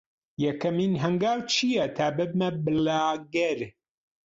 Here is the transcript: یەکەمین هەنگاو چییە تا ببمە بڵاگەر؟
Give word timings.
یەکەمین 0.45 0.93
هەنگاو 1.03 1.39
چییە 1.53 1.85
تا 1.97 2.07
ببمە 2.17 2.49
بڵاگەر؟ 2.63 3.59